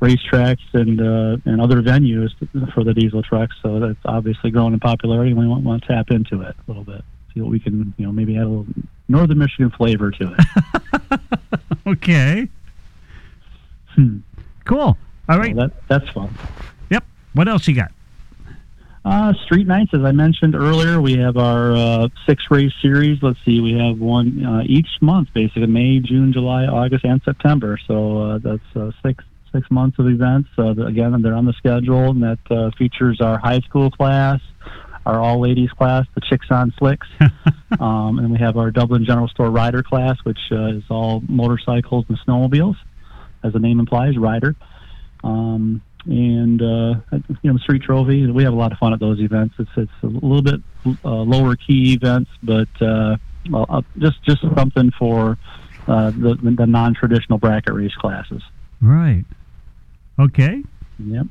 racetracks 0.02 0.58
and 0.74 1.00
uh, 1.00 1.38
and 1.46 1.62
other 1.62 1.82
venues 1.82 2.32
for 2.74 2.84
the 2.84 2.94
diesel 2.94 3.22
trucks. 3.24 3.56
So 3.62 3.80
that's 3.80 4.00
obviously 4.06 4.52
growing 4.52 4.74
in 4.74 4.80
popularity, 4.80 5.32
and 5.32 5.40
we 5.40 5.48
want, 5.48 5.64
want 5.64 5.84
to 5.84 5.88
tap 5.88 6.12
into 6.12 6.42
it 6.42 6.56
a 6.56 6.64
little 6.68 6.84
bit. 6.84 7.02
See 7.34 7.42
what 7.42 7.52
we 7.52 7.60
can, 7.60 7.94
you 7.98 8.06
know, 8.06 8.12
maybe 8.12 8.36
add 8.36 8.44
a 8.44 8.50
little 8.50 8.66
Northern 9.08 9.38
Michigan 9.38 9.72
flavor 9.72 10.12
to 10.12 10.36
it. 10.38 11.20
okay. 11.88 12.50
Hmm. 13.96 14.18
Cool. 14.66 14.98
All 15.30 15.40
right. 15.40 15.56
So 15.56 15.62
that 15.62 15.88
that's 15.88 16.10
fun. 16.10 16.34
Yep. 16.90 17.06
What 17.34 17.48
else 17.48 17.68
you 17.68 17.76
got? 17.76 17.92
Uh, 19.04 19.34
street 19.46 19.66
nights, 19.66 19.92
as 19.96 20.02
I 20.04 20.12
mentioned 20.12 20.54
earlier, 20.54 21.02
we 21.02 21.18
have 21.18 21.36
our 21.36 21.74
uh, 21.74 22.08
six 22.28 22.44
race 22.52 22.72
series. 22.84 23.18
Let's 23.24 23.40
see, 23.44 23.60
we 23.60 23.74
have 23.74 23.98
one 23.98 24.46
uh, 24.46 24.62
each 24.68 24.90
month, 25.02 25.30
basically 25.34 25.66
May, 25.66 26.00
June, 26.00 26.32
July, 26.32 26.66
August, 26.66 27.04
and 27.04 27.20
September. 27.26 27.80
So 27.88 28.22
uh, 28.22 28.38
that's 28.38 28.76
uh, 28.76 28.92
six 29.04 29.24
six 29.52 29.70
months 29.72 30.00
of 30.00 30.08
events. 30.08 30.50
Uh, 30.58 30.72
again, 30.86 31.22
they're 31.22 31.36
on 31.36 31.46
the 31.46 31.54
schedule, 31.54 32.12
and 32.12 32.24
that 32.24 32.40
uh, 32.50 32.72
features 32.78 33.20
our 33.22 33.38
high 33.38 33.60
school 33.60 33.92
class, 33.92 34.40
our 35.06 35.20
all 35.20 35.40
ladies 35.40 35.70
class, 35.72 36.06
the 36.16 36.22
Chicks 36.22 36.48
on 36.50 36.74
Slicks, 36.78 37.08
um, 37.80 38.20
and 38.20 38.32
we 38.32 38.38
have 38.40 38.58
our 38.58 38.72
Dublin 38.72 39.06
General 39.06 39.28
Store 39.28 39.50
rider 39.50 39.84
class, 39.84 40.18
which 40.24 40.40
uh, 40.52 40.78
is 40.78 40.84
all 40.90 41.22
motorcycles 41.28 42.06
and 42.08 42.18
snowmobiles, 42.28 42.76
as 43.44 43.54
the 43.54 43.60
name 43.60 43.80
implies, 43.80 44.18
rider. 44.18 44.56
Um, 45.24 45.82
and 46.06 46.62
uh, 46.62 46.96
you 47.42 47.52
know, 47.52 47.58
street 47.58 47.84
trophy. 47.84 48.26
We 48.26 48.44
have 48.44 48.54
a 48.54 48.56
lot 48.56 48.72
of 48.72 48.78
fun 48.80 48.94
at 48.94 49.00
those 49.00 49.20
events. 49.20 49.56
It's 49.60 49.70
it's 49.76 49.92
a 50.04 50.08
little 50.08 50.42
bit 50.42 50.62
uh, 51.06 51.10
lower 51.10 51.56
key 51.56 51.94
events, 51.94 52.32
but 52.42 52.70
uh, 52.82 53.18
well, 53.50 53.66
uh, 53.70 53.82
just 53.98 54.24
just 54.24 54.42
something 54.56 54.92
for 54.98 55.38
uh, 55.88 56.12
the 56.12 56.38
the 56.42 56.66
non 56.66 56.94
traditional 56.94 57.38
bracket 57.38 57.74
race 57.74 57.94
classes. 57.96 58.42
Right. 58.82 59.26
Okay. 60.22 60.64
Yep. 61.00 61.28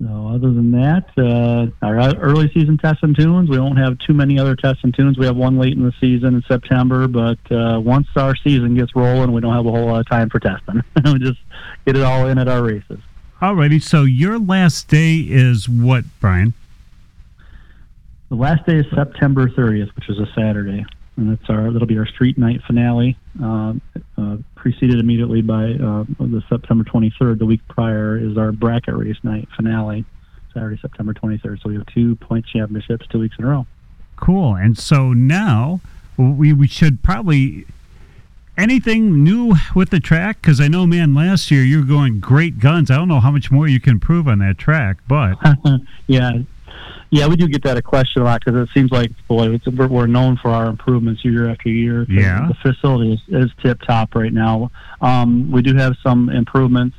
So 0.00 0.28
other 0.28 0.52
than 0.52 0.72
that, 0.72 1.08
uh, 1.16 1.86
our 1.86 2.16
early 2.16 2.50
season 2.52 2.76
tests 2.76 3.02
and 3.02 3.16
tunes, 3.16 3.48
we 3.48 3.58
won't 3.58 3.78
have 3.78 3.98
too 3.98 4.12
many 4.12 4.38
other 4.38 4.56
tests 4.56 4.82
and 4.84 4.92
tunes. 4.94 5.16
We 5.16 5.24
have 5.24 5.36
one 5.36 5.56
late 5.56 5.74
in 5.74 5.84
the 5.84 5.94
season 6.00 6.34
in 6.34 6.42
September, 6.42 7.08
but 7.08 7.38
uh, 7.50 7.80
once 7.80 8.08
our 8.16 8.36
season 8.36 8.74
gets 8.74 8.94
rolling, 8.94 9.32
we 9.32 9.40
don't 9.40 9.54
have 9.54 9.64
a 9.64 9.70
whole 9.70 9.86
lot 9.86 10.00
of 10.00 10.08
time 10.08 10.28
for 10.28 10.40
testing. 10.40 10.82
we 11.04 11.18
just 11.20 11.40
get 11.86 11.96
it 11.96 12.02
all 12.02 12.26
in 12.26 12.38
at 12.38 12.48
our 12.48 12.62
races. 12.62 12.98
Alrighty. 13.40 13.82
So 13.82 14.02
your 14.02 14.38
last 14.38 14.88
day 14.88 15.18
is 15.18 15.68
what, 15.68 16.04
Brian? 16.20 16.54
The 18.28 18.36
last 18.36 18.66
day 18.66 18.76
is 18.78 18.86
September 18.94 19.48
30th, 19.48 19.94
which 19.94 20.08
is 20.08 20.18
a 20.18 20.26
Saturday, 20.34 20.84
and 21.16 21.32
it's 21.32 21.48
our 21.48 21.70
that'll 21.70 21.86
be 21.86 21.98
our 21.98 22.06
street 22.06 22.36
night 22.36 22.62
finale, 22.66 23.16
uh, 23.42 23.74
uh, 24.18 24.36
preceded 24.64 24.98
immediately 24.98 25.42
by 25.42 25.72
uh, 25.72 26.04
the 26.18 26.42
September 26.48 26.84
23rd. 26.84 27.38
The 27.38 27.44
week 27.44 27.60
prior 27.68 28.16
is 28.16 28.38
our 28.38 28.50
bracket 28.50 28.96
race 28.96 29.18
night 29.22 29.46
finale, 29.54 30.06
Saturday, 30.54 30.78
September 30.80 31.12
23rd. 31.12 31.62
So 31.62 31.68
we 31.68 31.74
have 31.74 31.84
two 31.92 32.16
point 32.16 32.46
championships 32.46 33.06
two 33.08 33.18
weeks 33.18 33.36
in 33.38 33.44
a 33.44 33.48
row. 33.48 33.66
Cool. 34.16 34.54
And 34.54 34.78
so 34.78 35.12
now 35.12 35.80
we 36.16 36.54
we 36.54 36.66
should 36.66 37.02
probably 37.02 37.66
anything 38.56 39.22
new 39.22 39.54
with 39.74 39.90
the 39.90 40.00
track 40.00 40.40
because 40.40 40.62
I 40.62 40.68
know, 40.68 40.86
man, 40.86 41.12
last 41.12 41.50
year 41.50 41.62
you 41.62 41.80
were 41.80 41.86
going 41.86 42.18
great 42.18 42.58
guns. 42.58 42.90
I 42.90 42.96
don't 42.96 43.08
know 43.08 43.20
how 43.20 43.32
much 43.32 43.50
more 43.50 43.68
you 43.68 43.80
can 43.80 44.00
prove 44.00 44.26
on 44.26 44.38
that 44.38 44.56
track, 44.56 44.96
but 45.06 45.36
yeah, 46.06 46.38
yeah, 47.10 47.26
we 47.26 47.36
do 47.36 47.46
get 47.48 47.62
that 47.62 47.76
a 47.76 47.82
question 47.82 48.22
a 48.22 48.24
lot 48.24 48.42
because 48.44 48.60
it 48.60 48.72
seems 48.74 48.90
like 48.90 49.10
boy, 49.28 49.54
it's, 49.54 49.66
we're, 49.66 49.88
we're 49.88 50.06
known 50.06 50.36
for 50.36 50.50
our 50.50 50.66
improvements 50.66 51.24
year 51.24 51.48
after 51.48 51.68
year. 51.68 52.06
Yeah. 52.08 52.48
the 52.48 52.72
facility 52.72 53.12
is, 53.12 53.44
is 53.44 53.50
tip 53.62 53.80
top 53.82 54.14
right 54.14 54.32
now. 54.32 54.70
Um, 55.00 55.50
we 55.50 55.62
do 55.62 55.74
have 55.76 55.94
some 56.02 56.28
improvements 56.28 56.96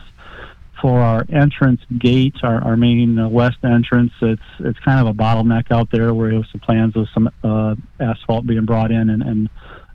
for 0.82 1.00
our 1.00 1.26
entrance 1.34 1.82
gate, 1.98 2.36
our, 2.44 2.64
our 2.64 2.78
main 2.78 3.18
uh, 3.18 3.28
west 3.28 3.58
entrance. 3.64 4.12
It's 4.22 4.42
it's 4.60 4.80
kind 4.80 5.00
of 5.00 5.08
a 5.08 5.18
bottleneck 5.18 5.72
out 5.72 5.90
there. 5.92 6.14
where 6.14 6.30
We 6.30 6.36
have 6.36 6.46
some 6.52 6.62
plans 6.62 6.96
of 6.96 7.08
some 7.14 7.30
uh, 7.44 7.76
asphalt 8.00 8.46
being 8.46 8.66
brought 8.66 8.92
in 8.92 9.10
and, 9.10 9.22
and 9.22 9.50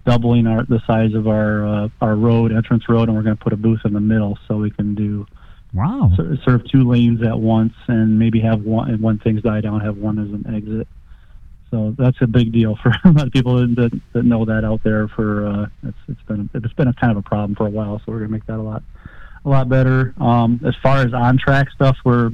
doubling 0.05 0.47
our 0.47 0.65
the 0.65 0.81
size 0.87 1.15
of 1.15 1.29
our 1.29 1.67
uh, 1.67 1.89
our 2.01 2.17
road 2.17 2.53
entrance 2.53 2.89
road, 2.89 3.09
and 3.09 3.17
we're 3.17 3.23
going 3.23 3.37
to 3.37 3.43
put 3.43 3.53
a 3.53 3.57
booth 3.57 3.81
in 3.85 3.93
the 3.93 4.01
middle 4.01 4.39
so 4.49 4.57
we 4.57 4.71
can 4.71 4.95
do 4.95 5.27
wow. 5.73 6.11
ser- 6.17 6.37
serve 6.45 6.69
two 6.71 6.89
lanes 6.89 7.23
at 7.23 7.39
once 7.39 7.73
and 7.89 8.19
maybe 8.19 8.41
have 8.41 8.63
one 8.63 8.91
and 8.91 9.01
when 9.03 9.19
things 9.19 9.43
die 9.43 9.61
down 9.61 9.81
have 9.81 9.97
one 9.97 10.19
as 10.19 10.29
an 10.33 10.55
exit 10.55 10.87
so 11.71 11.95
that's 11.97 12.17
a 12.21 12.27
big 12.27 12.53
deal 12.53 12.77
for 12.83 12.91
a 13.05 13.11
lot 13.13 13.27
of 13.29 13.33
people 13.33 13.55
that, 13.57 14.01
that 14.13 14.25
know 14.25 14.45
that 14.45 14.65
out 14.65 14.83
there 14.83 15.09
for 15.09 15.47
uh 15.47 15.67
it's 15.85 15.99
it's 16.09 16.23
been 16.23 16.51
it's 16.55 16.73
been 16.75 16.89
a 16.89 16.95
kind 16.95 17.11
of 17.13 17.17
a 17.17 17.23
problem 17.23 17.55
for 17.55 17.67
a 17.67 17.71
while 17.71 17.99
so 17.99 18.05
we're 18.13 18.19
gonna 18.19 18.31
make 18.31 18.47
that 18.47 18.59
a 18.59 18.63
lot 18.63 18.83
a 19.45 19.49
lot 19.49 19.69
better 19.69 20.13
um 20.21 20.61
as 20.67 20.75
far 20.83 20.99
as 20.99 21.13
on 21.15 21.39
track 21.39 21.71
stuff 21.71 21.97
we're 22.05 22.31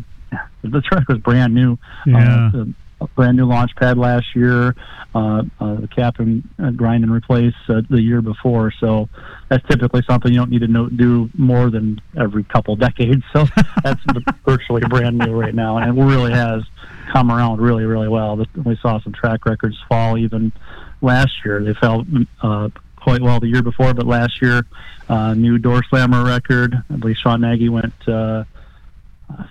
the 0.63 0.81
track 0.81 1.07
was 1.09 1.19
brand 1.19 1.55
new 1.55 1.79
Yeah. 2.07 2.47
uh, 2.47 2.51
the- 2.51 2.75
a 3.01 3.07
brand 3.09 3.37
new 3.37 3.47
launch 3.47 3.75
pad 3.77 3.99
last 3.99 4.35
year, 4.35 4.75
uh, 5.15 5.43
uh, 5.61 5.75
the 5.77 5.89
cap 5.89 6.19
and 6.19 6.49
uh, 6.59 6.71
grind 6.71 7.05
and 7.05 7.13
replace 7.13 7.55
uh, 7.69 7.83
the 7.91 8.01
year 8.01 8.23
before. 8.23 8.73
So 8.81 9.09
that's 9.49 9.67
typically 9.69 10.03
something 10.09 10.33
you 10.33 10.39
don't 10.39 10.51
need 10.51 10.61
to 10.61 10.69
know, 10.69 10.89
do 10.89 11.31
more 11.37 11.71
than 11.71 12.01
every 12.19 12.45
couple 12.45 12.77
decades. 12.89 13.23
So 13.33 13.47
that's 13.83 14.01
virtually 14.47 14.83
brand 14.89 15.19
new 15.19 15.39
right 15.39 15.55
now, 15.55 15.79
and 15.79 15.99
it 15.99 16.03
really 16.03 16.33
has 16.33 16.63
come 17.13 17.31
around 17.31 17.61
really, 17.61 17.85
really 17.85 18.09
well. 18.09 18.45
We 18.65 18.77
saw 18.77 19.01
some 19.01 19.13
track 19.13 19.47
records 19.47 19.77
fall 19.89 20.19
even 20.19 20.53
last 21.03 21.33
year. 21.45 21.63
They 21.63 21.75
fell 21.75 22.05
uh, 22.43 22.71
quite 22.97 23.23
well 23.23 23.41
the 23.41 23.49
year 23.49 23.63
before, 23.63 23.95
but 23.95 24.07
last 24.07 24.41
year, 24.43 24.67
uh, 25.09 25.35
new 25.35 25.59
door 25.59 25.83
slammer 25.89 26.25
record. 26.25 26.75
I 26.91 26.97
believe 26.97 27.17
Sean 27.17 27.43
Nagy 27.43 27.69
went 27.69 27.95
uh, 28.09 28.45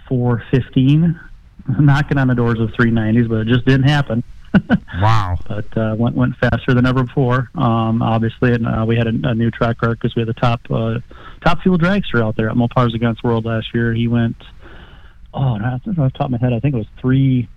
415 0.09 1.19
knocking 1.67 2.17
on 2.17 2.27
the 2.27 2.35
doors 2.35 2.59
of 2.59 2.69
390s, 2.69 3.29
but 3.29 3.39
it 3.39 3.47
just 3.47 3.65
didn't 3.65 3.87
happen. 3.87 4.23
Wow. 5.01 5.37
but 5.49 5.77
uh, 5.77 5.95
went 5.97 6.15
went 6.15 6.37
faster 6.37 6.73
than 6.73 6.85
ever 6.85 7.03
before. 7.03 7.49
Um, 7.55 8.01
obviously, 8.01 8.53
and 8.53 8.65
uh, 8.65 8.85
we 8.87 8.95
had 8.95 9.07
a, 9.07 9.29
a 9.29 9.35
new 9.35 9.51
track 9.51 9.81
record 9.81 9.99
because 9.99 10.15
we 10.15 10.21
had 10.21 10.29
the 10.29 10.33
top 10.33 10.61
uh, 10.69 10.99
top 11.43 11.61
fuel 11.61 11.77
dragster 11.77 12.23
out 12.23 12.37
there 12.37 12.49
at 12.49 12.55
Mopars 12.55 12.95
Against 12.95 13.21
World 13.21 13.43
last 13.43 13.67
year. 13.73 13.93
He 13.93 14.07
went, 14.07 14.37
oh, 15.33 15.59
off 15.59 15.81
the 15.83 15.93
top 15.93 16.21
of 16.21 16.31
my 16.31 16.37
head, 16.37 16.53
I 16.53 16.61
think 16.61 16.73
it 16.73 16.77
was 16.77 16.87
three 17.01 17.49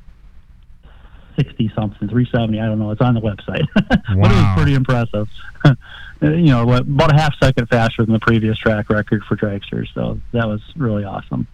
sixty 1.38 1.70
something, 1.74 2.08
three 2.08 2.28
seventy. 2.32 2.60
I 2.60 2.66
don't 2.66 2.78
know. 2.78 2.90
It's 2.90 3.00
on 3.00 3.14
the 3.14 3.20
website, 3.20 3.66
but 3.74 4.00
it 4.08 4.16
was 4.16 4.56
pretty 4.56 4.74
impressive. 4.74 5.28
you 6.20 6.46
know, 6.46 6.68
about 6.72 7.12
a 7.12 7.16
half 7.16 7.34
second 7.40 7.68
faster 7.68 8.04
than 8.04 8.12
the 8.12 8.20
previous 8.20 8.58
track 8.58 8.90
record 8.90 9.22
for 9.28 9.36
dragsters. 9.36 9.86
So 9.94 10.20
that 10.32 10.48
was 10.48 10.60
really 10.76 11.04
awesome. 11.04 11.46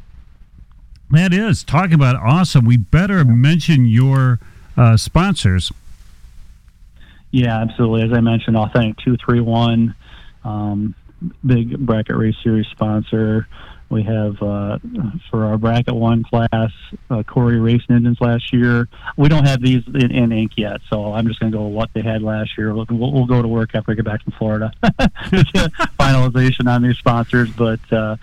That 1.10 1.32
is 1.32 1.62
talking 1.62 1.94
about 1.94 2.16
awesome. 2.16 2.64
We 2.64 2.76
better 2.76 3.24
mention 3.24 3.86
your 3.86 4.40
uh, 4.76 4.96
sponsors. 4.96 5.72
Yeah, 7.30 7.60
absolutely. 7.60 8.02
As 8.02 8.12
I 8.12 8.20
mentioned, 8.20 8.56
Authentic 8.56 8.96
231, 8.98 9.94
um, 10.44 10.94
big 11.44 11.78
bracket 11.78 12.16
race 12.16 12.36
series 12.42 12.66
sponsor. 12.68 13.48
We 13.90 14.02
have 14.02 14.42
uh, 14.42 14.78
for 15.30 15.44
our 15.44 15.58
bracket 15.58 15.94
one 15.94 16.24
class, 16.24 16.72
uh, 17.10 17.22
Corey 17.22 17.60
Racing 17.60 17.94
Engines 17.94 18.20
last 18.20 18.52
year. 18.52 18.88
We 19.16 19.28
don't 19.28 19.44
have 19.44 19.60
these 19.60 19.82
in, 19.86 20.10
in 20.10 20.32
ink 20.32 20.52
yet, 20.56 20.80
so 20.88 21.12
I'm 21.12 21.28
just 21.28 21.38
going 21.38 21.52
to 21.52 21.58
go 21.58 21.66
with 21.66 21.74
what 21.74 21.90
they 21.92 22.02
had 22.02 22.22
last 22.22 22.56
year. 22.56 22.74
We'll, 22.74 22.86
we'll, 22.90 23.12
we'll 23.12 23.26
go 23.26 23.42
to 23.42 23.48
work 23.48 23.74
after 23.74 23.92
we 23.92 23.96
get 23.96 24.04
back 24.04 24.22
from 24.24 24.32
Florida. 24.32 24.72
finalization 25.98 26.68
on 26.68 26.82
these 26.82 26.96
sponsors, 26.96 27.50
but 27.50 27.92
uh, 27.92 28.16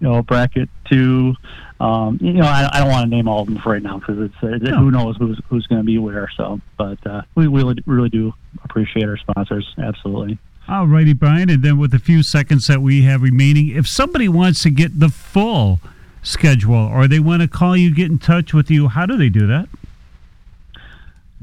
you 0.00 0.08
know, 0.08 0.22
bracket 0.22 0.68
two. 0.90 1.34
Um, 1.80 2.18
you 2.20 2.32
know, 2.34 2.46
I, 2.46 2.68
I 2.72 2.80
don't 2.80 2.90
want 2.90 3.10
to 3.10 3.16
name 3.16 3.26
all 3.28 3.40
of 3.40 3.46
them 3.46 3.58
for 3.58 3.72
right 3.72 3.82
now 3.82 3.98
because 3.98 4.18
it's 4.20 4.34
uh, 4.42 4.56
No. 4.70 4.78
who 4.78 4.90
knows 4.90 5.16
who's 5.16 5.40
who's 5.48 5.66
going 5.66 5.80
to 5.80 5.84
be 5.84 5.98
where. 5.98 6.30
So, 6.36 6.60
but 6.78 7.04
uh, 7.06 7.22
we 7.34 7.46
really 7.46 7.76
really 7.86 8.08
do 8.10 8.32
appreciate 8.62 9.04
our 9.06 9.16
sponsors. 9.16 9.74
Absolutely. 9.78 10.38
All 10.68 10.86
righty, 10.86 11.12
Brian. 11.12 11.50
And 11.50 11.62
then 11.62 11.76
with 11.78 11.90
the 11.90 11.98
few 11.98 12.22
seconds 12.22 12.66
that 12.68 12.80
we 12.80 13.02
have 13.02 13.20
remaining, 13.22 13.68
if 13.68 13.86
somebody 13.86 14.28
wants 14.28 14.62
to 14.62 14.70
get 14.70 14.98
the 14.98 15.10
full 15.10 15.78
schedule 16.22 16.74
or 16.74 17.06
they 17.06 17.18
want 17.20 17.42
to 17.42 17.48
call 17.48 17.76
you, 17.76 17.94
get 17.94 18.10
in 18.10 18.18
touch 18.18 18.54
with 18.54 18.70
you, 18.70 18.88
how 18.88 19.04
do 19.04 19.16
they 19.18 19.28
do 19.28 19.46
that? 19.46 19.68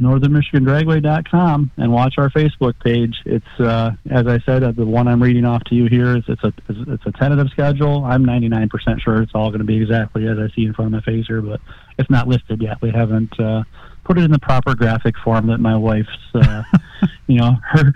NorthernMichiganDragway.com 0.01 1.71
and 1.77 1.93
watch 1.93 2.15
our 2.17 2.29
Facebook 2.29 2.77
page. 2.83 3.15
It's 3.25 3.59
uh, 3.59 3.91
as 4.09 4.27
I 4.27 4.39
said, 4.39 4.63
uh, 4.63 4.71
the 4.71 4.85
one 4.85 5.07
I'm 5.07 5.21
reading 5.21 5.45
off 5.45 5.63
to 5.65 5.75
you 5.75 5.85
here 5.85 6.17
is 6.17 6.23
it's 6.27 6.43
a 6.43 6.53
it's 6.69 7.05
a 7.05 7.11
tentative 7.13 7.49
schedule. 7.49 8.03
I'm 8.03 8.25
99% 8.25 9.01
sure 9.01 9.21
it's 9.21 9.31
all 9.35 9.49
going 9.49 9.59
to 9.59 9.65
be 9.65 9.81
exactly 9.81 10.27
as 10.27 10.37
I 10.37 10.53
see 10.55 10.65
in 10.65 10.73
front 10.73 10.93
of 10.93 11.05
my 11.05 11.11
face 11.11 11.27
here, 11.27 11.41
but 11.41 11.61
it's 11.97 12.09
not 12.09 12.27
listed 12.27 12.61
yet. 12.61 12.81
We 12.81 12.91
haven't 12.91 13.39
uh, 13.39 13.63
put 14.03 14.17
it 14.17 14.23
in 14.23 14.31
the 14.31 14.39
proper 14.39 14.75
graphic 14.75 15.15
form 15.23 15.47
that 15.47 15.59
my 15.59 15.75
wife's, 15.75 16.09
uh, 16.33 16.63
you 17.27 17.37
know, 17.37 17.55
her 17.63 17.93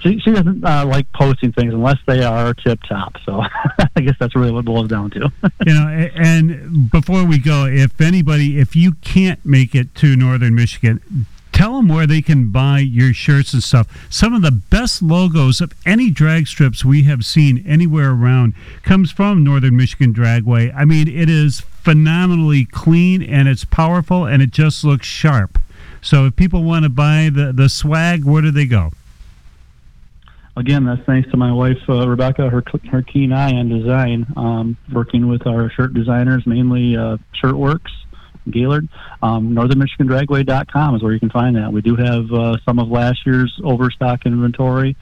she, 0.00 0.18
she 0.18 0.32
doesn't 0.32 0.64
uh, 0.64 0.84
like 0.86 1.10
posting 1.12 1.52
things 1.52 1.72
unless 1.72 1.98
they 2.06 2.22
are 2.22 2.54
tip 2.54 2.80
top. 2.88 3.16
So 3.24 3.42
I 3.96 4.00
guess 4.00 4.14
that's 4.18 4.34
really 4.36 4.52
what 4.52 4.60
it 4.60 4.66
boils 4.66 4.88
down 4.88 5.10
to. 5.10 5.32
you 5.66 5.74
know, 5.74 5.88
and 6.14 6.90
before 6.90 7.24
we 7.24 7.38
go, 7.38 7.66
if 7.66 8.00
anybody, 8.00 8.58
if 8.58 8.76
you 8.76 8.92
can't 8.92 9.44
make 9.44 9.74
it 9.74 9.94
to 9.96 10.16
Northern 10.16 10.54
Michigan, 10.54 11.00
tell 11.54 11.76
them 11.76 11.88
where 11.88 12.06
they 12.06 12.20
can 12.20 12.50
buy 12.50 12.80
your 12.80 13.14
shirts 13.14 13.54
and 13.54 13.62
stuff. 13.62 13.86
Some 14.10 14.34
of 14.34 14.42
the 14.42 14.50
best 14.50 15.00
logos 15.00 15.60
of 15.60 15.72
any 15.86 16.10
drag 16.10 16.48
strips 16.48 16.84
we 16.84 17.04
have 17.04 17.24
seen 17.24 17.64
anywhere 17.66 18.10
around 18.10 18.54
comes 18.82 19.12
from 19.12 19.44
Northern 19.44 19.76
Michigan 19.76 20.12
Dragway. 20.12 20.74
I 20.76 20.84
mean, 20.84 21.06
it 21.08 21.30
is 21.30 21.60
phenomenally 21.60 22.64
clean 22.64 23.22
and 23.22 23.48
it's 23.48 23.64
powerful 23.64 24.26
and 24.26 24.42
it 24.42 24.50
just 24.50 24.84
looks 24.84 25.06
sharp. 25.06 25.58
So 26.02 26.26
if 26.26 26.36
people 26.36 26.64
want 26.64 26.82
to 26.82 26.90
buy 26.90 27.30
the, 27.32 27.52
the 27.52 27.68
swag, 27.68 28.24
where 28.24 28.42
do 28.42 28.50
they 28.50 28.66
go? 28.66 28.90
Again, 30.56 30.84
that's 30.84 31.02
thanks 31.02 31.30
to 31.30 31.36
my 31.36 31.52
wife 31.52 31.78
uh, 31.88 32.08
Rebecca, 32.08 32.48
her 32.48 32.62
her 32.90 33.02
keen 33.02 33.32
eye 33.32 33.54
on 33.54 33.68
design, 33.68 34.26
um, 34.36 34.76
working 34.92 35.26
with 35.26 35.48
our 35.48 35.68
shirt 35.70 35.94
designers, 35.94 36.46
mainly 36.46 36.96
uh, 36.96 37.16
Shirtworks, 37.42 37.90
Gaylord. 38.50 38.88
Um, 39.22 39.54
NorthernMichiganDragway.com 39.54 40.96
is 40.96 41.02
where 41.02 41.12
you 41.12 41.20
can 41.20 41.30
find 41.30 41.56
that. 41.56 41.72
We 41.72 41.82
do 41.82 41.96
have 41.96 42.32
uh, 42.32 42.56
some 42.64 42.78
of 42.78 42.88
last 42.88 43.20
year's 43.26 43.52
overstock 43.64 44.26
inventory 44.26 44.96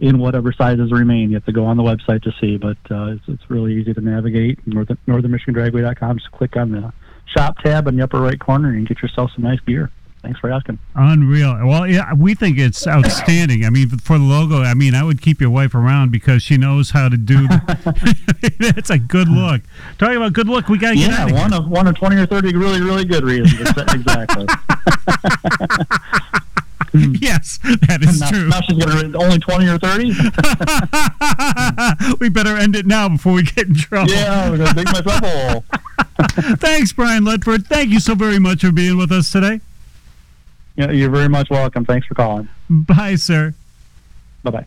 in 0.00 0.18
whatever 0.18 0.52
sizes 0.52 0.92
remain. 0.92 1.30
You 1.30 1.36
have 1.36 1.46
to 1.46 1.52
go 1.52 1.64
on 1.64 1.76
the 1.76 1.82
website 1.82 2.22
to 2.22 2.32
see, 2.40 2.56
but 2.56 2.76
uh, 2.90 3.12
it's, 3.12 3.24
it's 3.28 3.50
really 3.50 3.74
easy 3.74 3.92
to 3.92 4.00
navigate. 4.00 4.64
Northern, 4.66 4.98
NorthernMichiganDragway.com. 5.08 6.18
Just 6.18 6.32
click 6.32 6.56
on 6.56 6.72
the 6.72 6.92
shop 7.36 7.56
tab 7.58 7.88
in 7.88 7.96
the 7.96 8.04
upper 8.04 8.20
right 8.20 8.38
corner 8.38 8.70
and 8.70 8.86
get 8.86 9.02
yourself 9.02 9.30
some 9.34 9.44
nice 9.44 9.60
gear. 9.60 9.90
Thanks 10.26 10.40
for 10.40 10.50
asking. 10.50 10.80
Unreal. 10.96 11.64
Well, 11.64 11.86
yeah, 11.86 12.12
we 12.12 12.34
think 12.34 12.58
it's 12.58 12.84
outstanding. 12.84 13.64
I 13.64 13.70
mean, 13.70 13.88
for 13.90 14.18
the 14.18 14.24
logo, 14.24 14.60
I 14.60 14.74
mean, 14.74 14.92
I 14.96 15.04
would 15.04 15.22
keep 15.22 15.40
your 15.40 15.50
wife 15.50 15.72
around 15.72 16.10
because 16.10 16.42
she 16.42 16.56
knows 16.56 16.90
how 16.90 17.08
to 17.08 17.16
do. 17.16 17.46
That's 18.58 18.90
a 18.90 18.98
good 18.98 19.28
look. 19.28 19.62
Talking 19.98 20.16
about 20.16 20.32
good 20.32 20.48
look, 20.48 20.68
we 20.68 20.78
got 20.78 20.90
to 20.90 20.96
get 20.96 21.10
Yeah, 21.10 21.22
out 21.22 21.30
of 21.30 21.36
one 21.36 21.52
of 21.54 21.68
one 21.68 21.86
of 21.86 21.94
twenty 21.96 22.16
or 22.16 22.26
thirty 22.26 22.56
really 22.56 22.80
really 22.80 23.04
good 23.04 23.22
reasons. 23.22 23.70
Exactly. 23.94 24.46
Yes, 26.94 27.58
that 27.62 27.98
is 28.02 28.20
now, 28.20 28.30
true. 28.30 28.48
now 28.48 28.60
she's 28.62 28.82
gonna 28.82 29.18
only 29.18 29.38
twenty 29.38 29.68
or 29.68 29.76
thirty. 29.78 30.12
we 32.20 32.30
better 32.30 32.56
end 32.56 32.74
it 32.74 32.86
now 32.86 33.08
before 33.10 33.34
we 33.34 33.42
get 33.42 33.66
in 33.68 33.74
trouble. 33.74 34.10
yeah, 34.10 34.44
I'm 34.46 34.56
gonna 34.56 34.72
dig 34.72 34.86
myself 34.86 35.22
a 35.22 35.26
hole. 35.26 35.64
Thanks, 36.56 36.92
Brian 36.94 37.24
Ledford. 37.24 37.66
Thank 37.66 37.90
you 37.90 38.00
so 38.00 38.14
very 38.14 38.38
much 38.38 38.62
for 38.62 38.72
being 38.72 38.96
with 38.96 39.12
us 39.12 39.30
today. 39.30 39.60
Yeah, 40.76 40.90
you're 40.90 41.10
very 41.10 41.28
much 41.28 41.48
welcome. 41.50 41.84
Thanks 41.84 42.06
for 42.06 42.14
calling. 42.14 42.48
Bye, 42.68 43.16
sir. 43.16 43.54
Bye 44.42 44.50
bye. 44.50 44.66